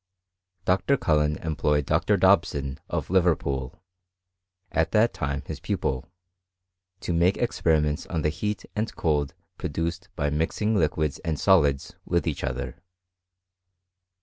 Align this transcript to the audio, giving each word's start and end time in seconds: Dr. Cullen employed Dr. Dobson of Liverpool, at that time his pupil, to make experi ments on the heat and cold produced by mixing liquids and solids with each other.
Dr. 0.65 0.97
Cullen 0.97 1.35
employed 1.43 1.85
Dr. 1.85 2.17
Dobson 2.17 2.79
of 2.89 3.11
Liverpool, 3.11 3.83
at 4.71 4.93
that 4.93 5.13
time 5.13 5.43
his 5.45 5.59
pupil, 5.59 6.09
to 7.01 7.13
make 7.13 7.35
experi 7.35 7.83
ments 7.83 8.07
on 8.07 8.23
the 8.23 8.29
heat 8.29 8.65
and 8.75 8.95
cold 8.95 9.35
produced 9.59 10.09
by 10.15 10.31
mixing 10.31 10.73
liquids 10.75 11.19
and 11.19 11.39
solids 11.39 11.93
with 12.03 12.25
each 12.25 12.43
other. 12.43 12.77